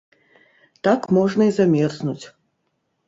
[0.87, 2.25] Так можна і замерзнуць.